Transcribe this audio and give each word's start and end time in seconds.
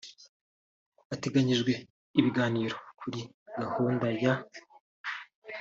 Hateganyijwe 1.09 1.71
ibiganiro 2.19 2.75
kuri 2.99 3.19
gahunda 3.61 4.07
ya 4.21 4.33